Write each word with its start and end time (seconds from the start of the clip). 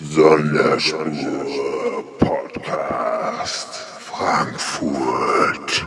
Sonderspur 0.00 1.06
Podcast 2.18 3.76
Frankfurt. 4.00 5.86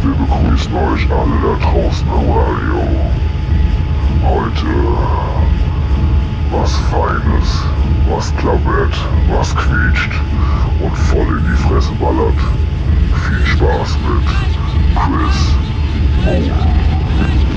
Wir 0.00 0.14
begrüßen 0.14 0.74
euch 0.74 1.10
alle 1.10 1.36
da 1.42 1.54
draußen 1.64 2.08
Feines, 6.90 7.50
was 8.08 8.30
klappert, 8.38 8.94
was 9.28 9.54
quietscht 9.54 10.12
und 10.82 10.96
voll 10.96 11.38
in 11.38 11.44
die 11.44 11.62
Fresse 11.68 11.92
ballert. 12.00 12.40
Viel 13.26 13.46
Spaß 13.46 13.98
mit 14.08 14.26
Chris 14.96 15.38
Moon. 16.24 17.47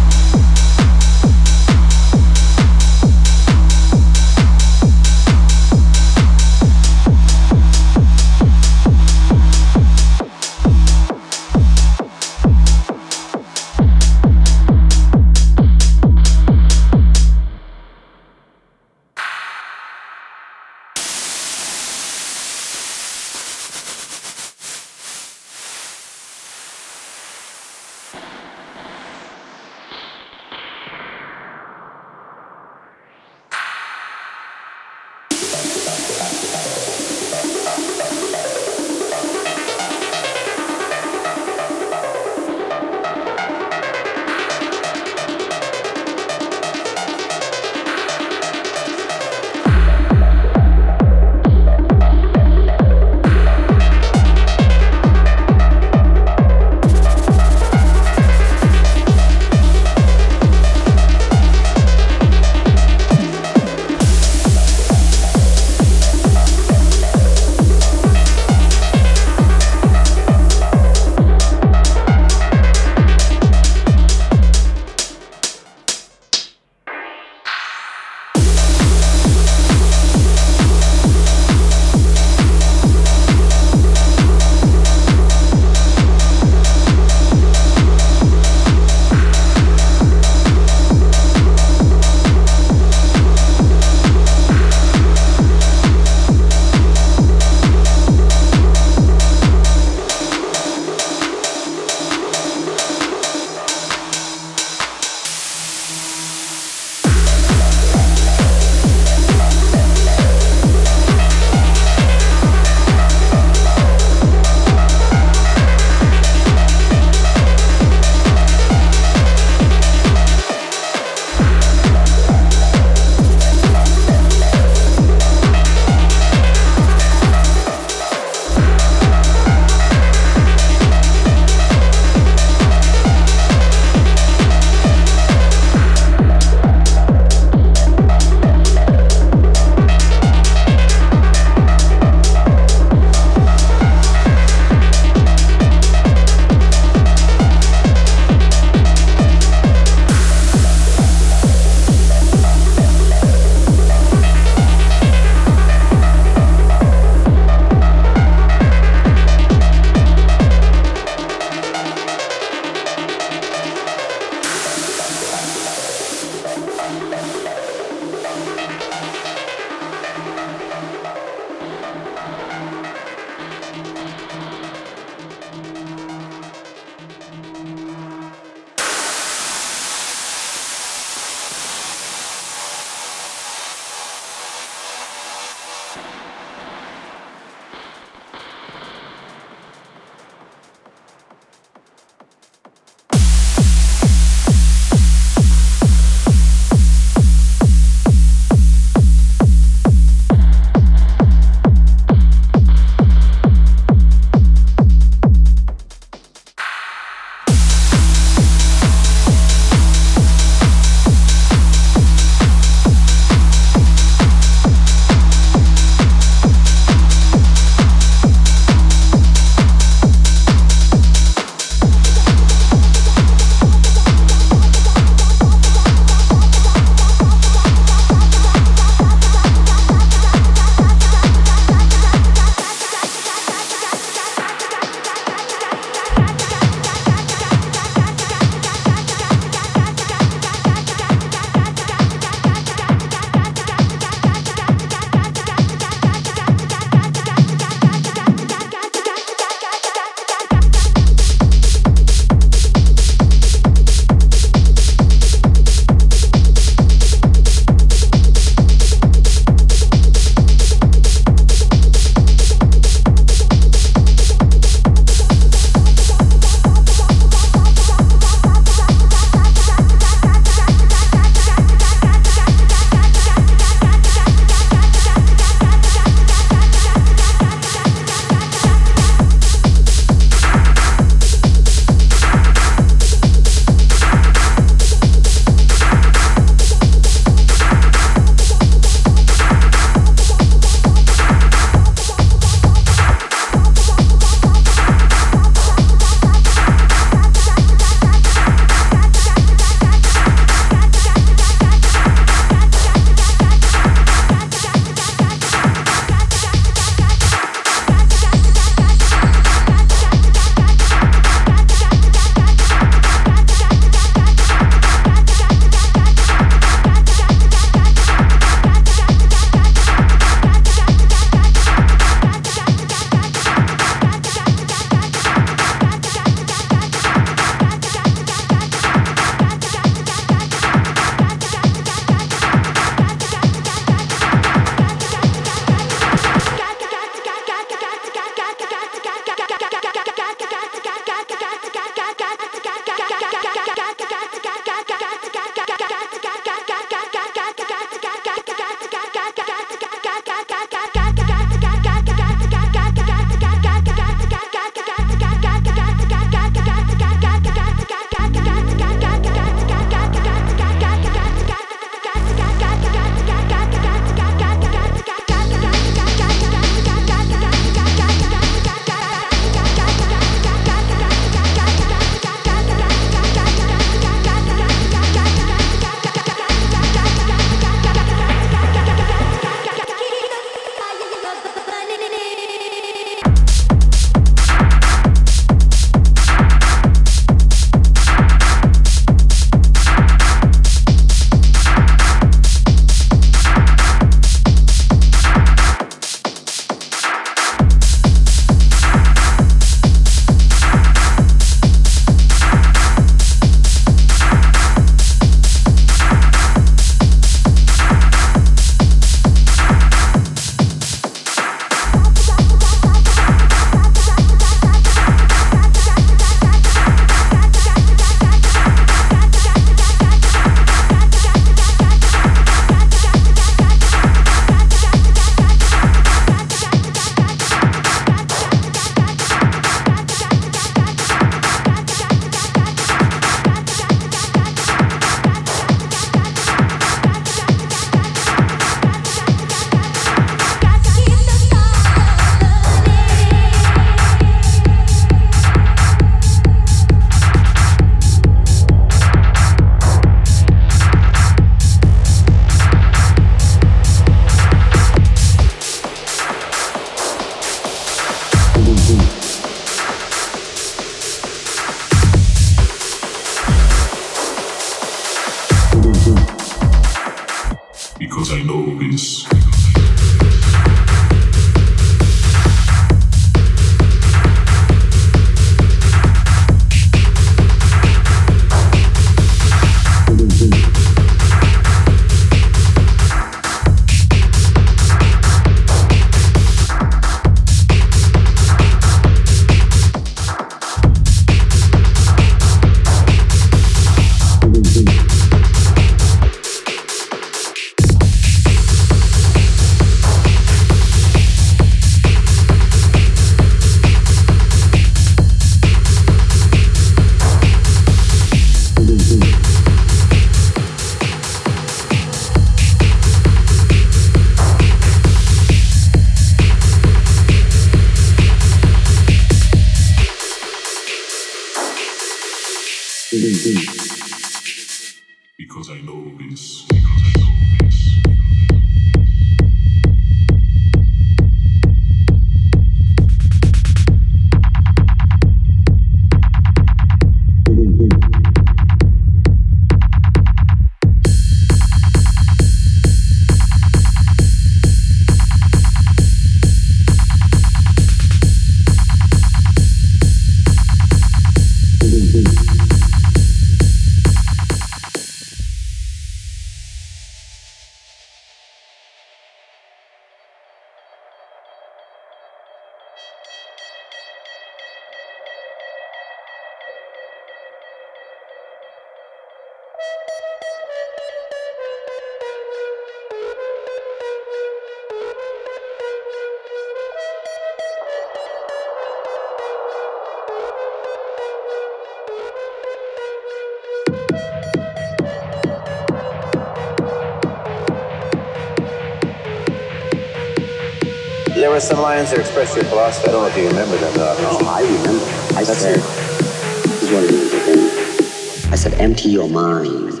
Were 591.58 591.62
some 591.62 591.80
lines 591.80 592.10
that 592.10 592.20
expressed 592.20 592.54
your 592.54 592.64
philosophy. 592.66 593.08
I 593.08 593.12
don't 593.12 593.22
know 593.22 593.28
if 593.28 593.36
you 593.36 593.48
remember 593.48 593.76
them. 593.78 593.92
Though. 593.94 594.14
Oh, 594.16 594.46
I 594.46 594.60
remember. 594.62 595.04
I 595.36 595.42
Let's 595.42 595.58
said, 595.58 595.74
this 595.74 596.82
is 596.84 596.92
what 596.92 597.02
it 597.02 597.10
is 597.10 597.32
again. 597.32 598.52
I 598.52 598.56
said, 598.56 598.74
empty 598.74 599.08
your 599.08 599.28
mind. 599.28 600.00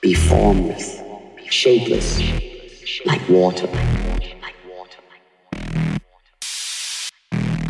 Be 0.00 0.14
formless, 0.14 1.00
shapeless, 1.50 2.18
like 3.06 3.20
water. 3.28 3.68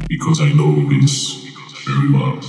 Because 0.08 0.40
I 0.40 0.52
know 0.52 0.88
this 0.88 1.44
very 1.84 2.10
well. 2.12 2.40